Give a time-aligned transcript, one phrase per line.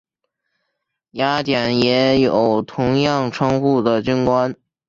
[1.11, 4.55] 雅典也有同样称呼的军官。